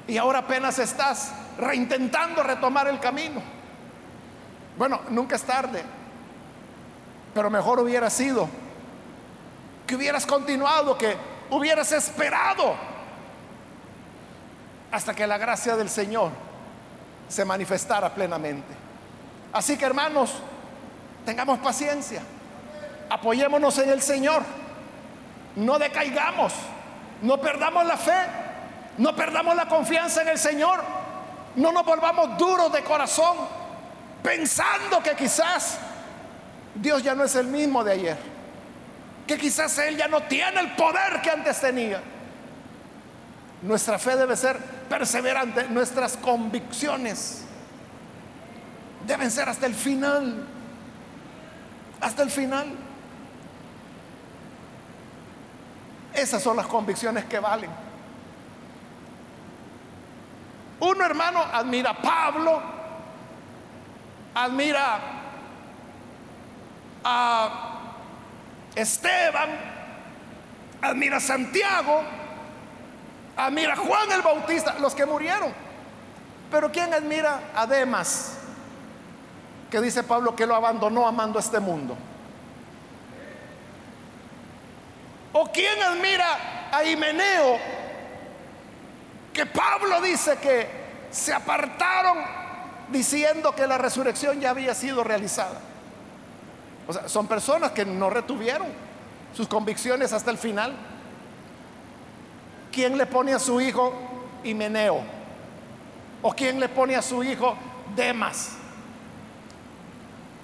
[0.07, 3.41] Y ahora apenas estás reintentando retomar el camino.
[4.77, 5.83] Bueno, nunca es tarde.
[7.33, 8.49] Pero mejor hubiera sido
[9.85, 11.15] que hubieras continuado, que
[11.49, 12.75] hubieras esperado
[14.91, 16.31] hasta que la gracia del Señor
[17.27, 18.73] se manifestara plenamente.
[19.53, 20.41] Así que hermanos,
[21.29, 22.23] tengamos paciencia,
[23.07, 24.41] apoyémonos en el Señor,
[25.57, 26.51] no decaigamos,
[27.21, 28.19] no perdamos la fe,
[28.97, 30.81] no perdamos la confianza en el Señor,
[31.55, 33.37] no nos volvamos duros de corazón,
[34.23, 35.77] pensando que quizás
[36.73, 38.17] Dios ya no es el mismo de ayer,
[39.27, 42.01] que quizás Él ya no tiene el poder que antes tenía.
[43.61, 47.43] Nuestra fe debe ser perseverante, nuestras convicciones
[49.05, 50.47] deben ser hasta el final,
[52.01, 52.67] hasta el final.
[56.13, 57.69] Esas son las convicciones que valen.
[60.79, 62.61] Uno hermano admira a Pablo,
[64.33, 64.99] admira
[67.03, 67.79] a
[68.75, 69.49] Esteban,
[70.81, 72.01] admira a Santiago,
[73.35, 75.53] admira a Juan el Bautista, los que murieron.
[76.49, 78.38] Pero ¿quién admira a Demas?
[79.69, 81.95] Que dice Pablo que lo abandonó amando este mundo.
[85.33, 87.57] ¿O quién admira a Himeneo?
[89.33, 90.67] Que Pablo dice que
[91.11, 92.17] se apartaron
[92.91, 95.59] diciendo que la resurrección ya había sido realizada.
[96.87, 98.67] O sea, son personas que no retuvieron
[99.35, 100.75] sus convicciones hasta el final.
[102.71, 103.93] ¿Quién le pone a su hijo
[104.43, 105.01] Himeneo?
[106.21, 107.55] ¿O quién le pone a su hijo
[107.95, 108.51] Demas.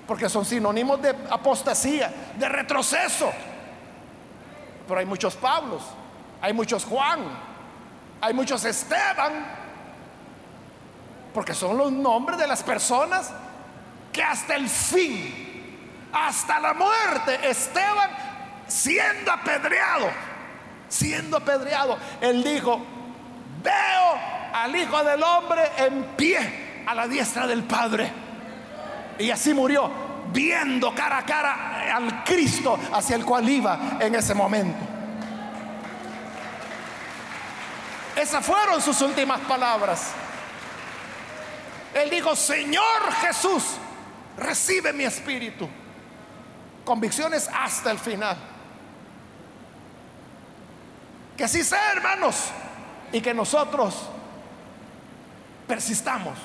[0.07, 3.31] Porque son sinónimos de apostasía, de retroceso.
[4.87, 5.81] Pero hay muchos Pablos,
[6.41, 7.21] hay muchos Juan,
[8.21, 9.33] hay muchos Esteban,
[11.33, 13.31] porque son los nombres de las personas
[14.13, 18.09] que hasta el fin, hasta la muerte, Esteban
[18.67, 20.09] siendo apedreado,
[20.87, 22.79] siendo apedreado, él dijo,
[23.61, 24.19] veo
[24.53, 28.24] al Hijo del Hombre en pie a la diestra del Padre.
[29.19, 29.89] Y así murió,
[30.31, 34.95] viendo cara a cara al Cristo hacia el cual iba en ese momento.
[38.15, 40.11] Esas fueron sus últimas palabras.
[41.93, 43.63] Él dijo, Señor Jesús,
[44.37, 45.67] recibe mi espíritu.
[46.83, 48.37] Convicciones hasta el final.
[51.35, 52.51] Que así sea, hermanos.
[53.11, 54.09] Y que nosotros
[55.67, 56.37] persistamos.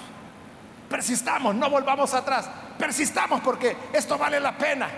[0.88, 2.48] Persistamos, no volvamos atrás.
[2.80, 4.88] Persistamos porque esto vale la pena.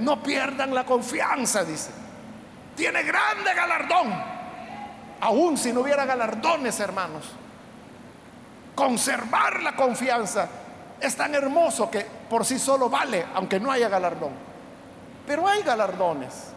[0.00, 1.90] No pierdan la confianza, dice.
[2.74, 4.12] Tiene grande galardón.
[5.20, 7.30] Aún si no hubiera galardones, hermanos.
[8.74, 10.48] Conservar la confianza
[11.00, 14.32] es tan hermoso que por sí solo vale, aunque no haya galardón.
[15.28, 16.48] Pero hay galardones.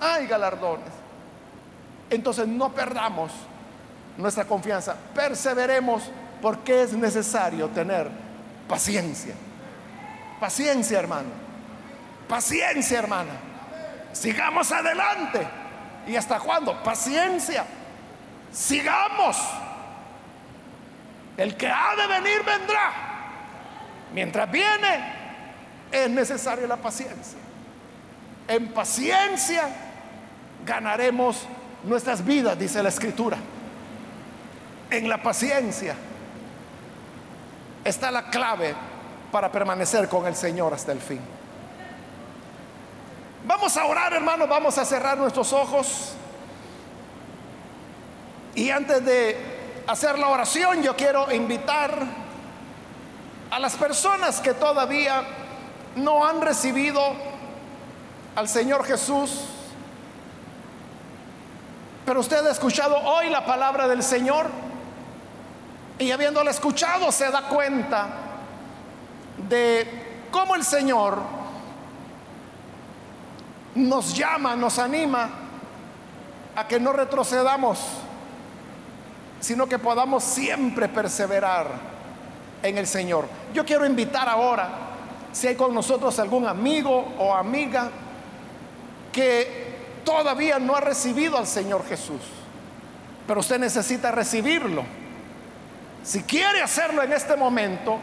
[0.00, 0.90] Hay galardones.
[2.10, 3.30] Entonces no perdamos
[4.16, 4.96] nuestra confianza.
[5.14, 6.02] Perseveremos
[6.42, 8.10] porque es necesario tener
[8.66, 9.34] paciencia.
[10.40, 11.28] Paciencia, hermano.
[12.26, 13.32] Paciencia, hermana.
[14.12, 15.46] Sigamos adelante.
[16.06, 16.82] ¿Y hasta cuándo?
[16.82, 17.66] Paciencia.
[18.50, 19.36] Sigamos.
[21.36, 22.92] El que ha de venir vendrá.
[24.14, 25.12] Mientras viene,
[25.92, 27.38] es necesaria la paciencia.
[28.48, 29.68] En paciencia
[30.64, 31.46] ganaremos
[31.84, 33.36] nuestras vidas, dice la escritura.
[34.90, 35.94] En la paciencia
[37.84, 38.74] está la clave
[39.30, 41.20] para permanecer con el Señor hasta el fin.
[43.46, 46.12] Vamos a orar, hermanos, vamos a cerrar nuestros ojos.
[48.54, 51.92] Y antes de hacer la oración, yo quiero invitar
[53.50, 55.24] a las personas que todavía
[55.96, 57.00] no han recibido
[58.36, 59.44] al Señor Jesús
[62.10, 64.50] pero usted ha escuchado hoy la palabra del Señor
[65.96, 68.08] y habiéndola escuchado se da cuenta
[69.50, 69.86] de
[70.30, 71.18] cómo el Señor
[73.74, 75.28] nos llama, nos anima
[76.56, 77.80] a que no retrocedamos,
[79.40, 81.68] sino que podamos siempre perseverar
[82.62, 83.26] en el Señor.
[83.52, 84.68] Yo quiero invitar ahora,
[85.32, 87.90] si hay con nosotros algún amigo o amiga
[89.12, 92.20] que todavía no ha recibido al Señor Jesús,
[93.26, 94.84] pero usted necesita recibirlo.
[96.02, 97.98] Si quiere hacerlo en este momento,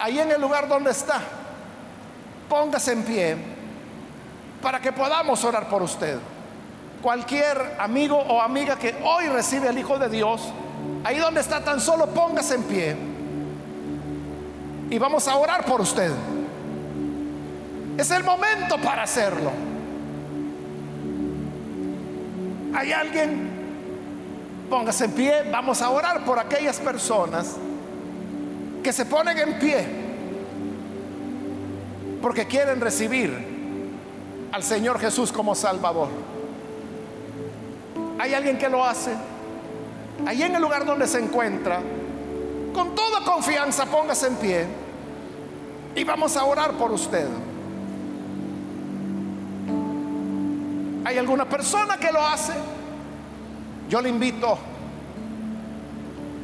[0.00, 1.20] ahí en el lugar donde está,
[2.48, 3.36] póngase en pie
[4.62, 6.18] para que podamos orar por usted.
[7.02, 10.42] Cualquier amigo o amiga que hoy recibe al Hijo de Dios,
[11.04, 12.96] ahí donde está tan solo póngase en pie
[14.90, 16.10] y vamos a orar por usted.
[17.96, 19.50] Es el momento para hacerlo.
[22.74, 23.50] ¿Hay alguien?
[24.70, 27.56] Póngase en pie, vamos a orar por aquellas personas
[28.82, 29.86] que se ponen en pie
[32.22, 33.32] porque quieren recibir
[34.52, 36.08] al Señor Jesús como Salvador.
[38.18, 39.12] ¿Hay alguien que lo hace?
[40.26, 41.80] Allí en el lugar donde se encuentra,
[42.74, 44.66] con toda confianza póngase en pie
[45.94, 47.26] y vamos a orar por usted.
[51.04, 52.52] ¿Hay alguna persona que lo hace?
[53.88, 54.58] Yo le invito,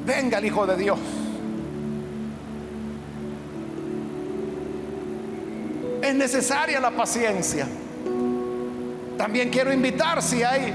[0.05, 0.99] venga el Hijo de Dios.
[6.07, 7.67] Es necesaria la paciencia.
[9.19, 10.73] También quiero invitar si hay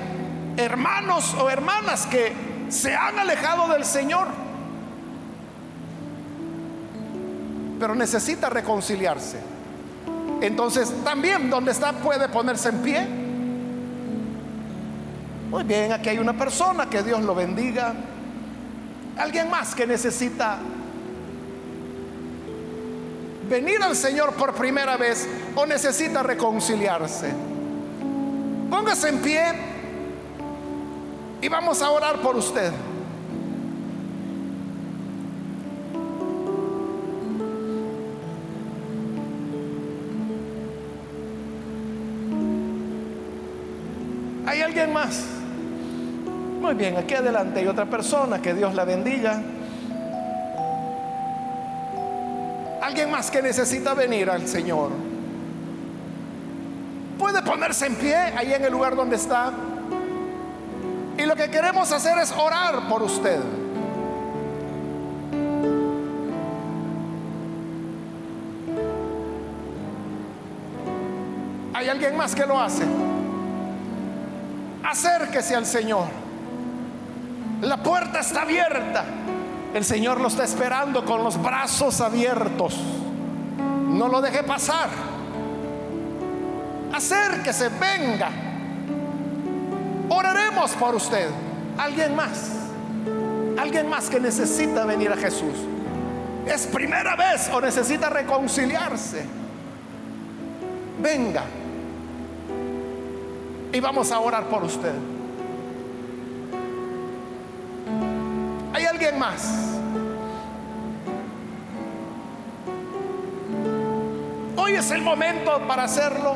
[0.58, 2.34] hermanos o hermanas que
[2.70, 4.28] se han alejado del Señor,
[7.80, 9.38] pero necesita reconciliarse.
[10.42, 13.22] Entonces también donde está puede ponerse en pie
[15.52, 17.94] muy bien, aquí hay una persona, que Dios lo bendiga.
[19.18, 20.60] Alguien más que necesita
[23.52, 27.34] venir al Señor por primera vez o necesita reconciliarse.
[28.70, 29.44] Póngase en pie
[31.42, 32.72] y vamos a orar por usted.
[44.48, 45.26] ¿Hay alguien más?
[46.62, 49.42] Muy bien, aquí adelante hay otra persona, que Dios la bendiga.
[52.82, 54.90] Alguien más que necesita venir al Señor.
[57.20, 59.52] Puede ponerse en pie ahí en el lugar donde está.
[61.16, 63.40] Y lo que queremos hacer es orar por usted.
[71.76, 72.84] ¿Hay alguien más que lo hace?
[74.84, 76.08] Acérquese al Señor.
[77.62, 79.06] La puerta está abierta.
[79.74, 82.78] El Señor lo está esperando con los brazos abiertos.
[83.88, 84.90] No lo deje pasar.
[86.92, 88.30] Acérquese, venga.
[90.10, 91.30] Oraremos por usted.
[91.78, 92.52] Alguien más.
[93.58, 95.56] Alguien más que necesita venir a Jesús.
[96.46, 99.26] Es primera vez o necesita reconciliarse.
[101.02, 101.44] Venga.
[103.72, 104.94] Y vamos a orar por usted.
[114.56, 116.36] Hoy es el momento para hacerlo.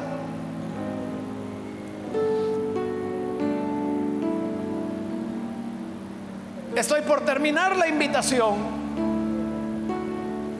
[6.75, 8.53] Estoy por terminar la invitación,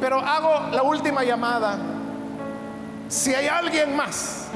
[0.02, 1.78] pero hago la última llamada.
[3.08, 4.48] Si hay alguien más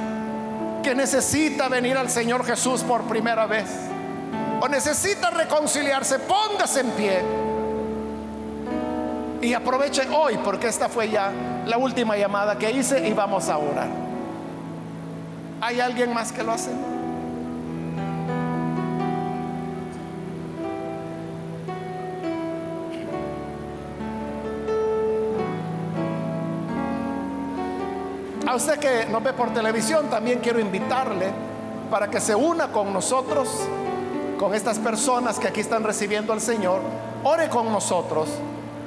[0.82, 3.70] que necesita venir al Señor Jesús por primera vez
[4.60, 7.49] o necesita reconciliarse, póngase en pie
[9.42, 11.32] y aproveche hoy porque esta fue ya
[11.66, 13.88] la última llamada que hice y vamos a orar.
[15.62, 16.72] ¿Hay alguien más que lo hace?
[28.48, 31.28] A usted que nos ve por televisión, también quiero invitarle
[31.92, 33.48] para que se una con nosotros,
[34.40, 36.82] con estas personas que aquí están recibiendo al Señor.
[37.24, 38.30] Ore con nosotros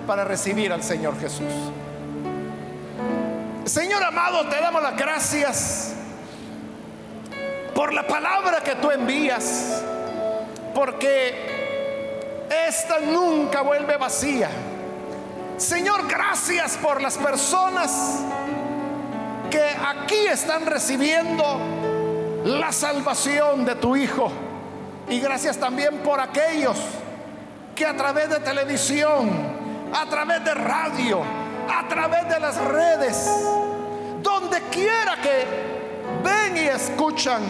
[0.06, 1.52] para recibir al Señor Jesús.
[3.64, 5.94] Señor amado, te damos las gracias
[7.74, 9.82] por la palabra que tú envías,
[10.74, 14.50] porque esta nunca vuelve vacía.
[15.56, 18.20] Señor, gracias por las personas
[19.50, 21.60] que aquí están recibiendo
[22.44, 24.30] la salvación de tu Hijo.
[25.08, 26.76] Y gracias también por aquellos
[27.74, 29.51] que a través de televisión,
[29.92, 31.22] a través de radio,
[31.70, 33.30] a través de las redes,
[34.22, 35.46] donde quiera que
[36.22, 37.42] ven y escuchan,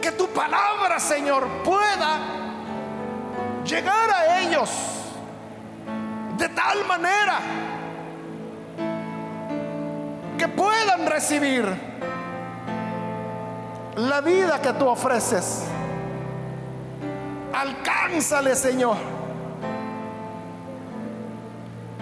[0.00, 2.18] que tu palabra, Señor, pueda
[3.64, 4.70] llegar a ellos
[6.38, 7.38] de tal manera
[10.38, 11.64] que puedan recibir
[13.96, 15.64] la vida que tú ofreces.
[17.52, 19.15] Alcánzale, Señor.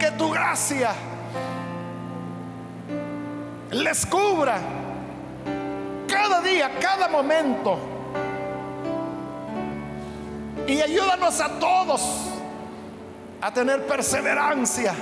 [0.04, 0.90] Que tu gracia
[3.70, 4.58] les cubra
[6.06, 7.78] cada día, cada momento.
[10.66, 12.02] Y ayúdanos a todos
[13.40, 14.94] a tener perseverancia.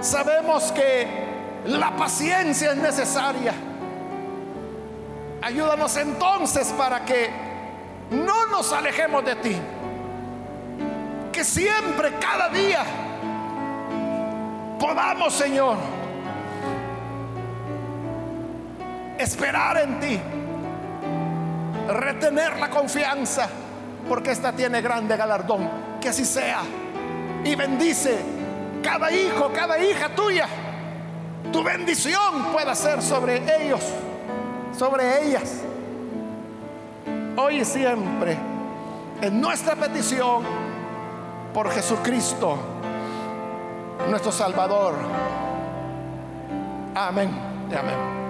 [0.00, 1.08] Sabemos que
[1.64, 3.52] la paciencia es necesaria.
[5.42, 7.30] Ayúdanos entonces para que
[8.12, 9.56] no nos alejemos de ti.
[11.32, 12.84] Que siempre, cada día,
[14.78, 15.76] podamos, Señor,
[19.18, 20.20] esperar en ti,
[21.88, 23.48] retener la confianza,
[24.08, 25.88] porque esta tiene grande galardón.
[26.00, 26.60] Que así sea.
[27.44, 28.18] Y bendice
[28.82, 30.48] cada hijo, cada hija tuya
[31.52, 33.80] tu bendición pueda ser sobre ellos,
[34.76, 35.62] sobre ellas.
[37.36, 38.36] Hoy y siempre,
[39.22, 40.42] en nuestra petición
[41.54, 42.58] por Jesucristo,
[44.08, 44.94] nuestro Salvador.
[46.94, 48.27] Amén amén.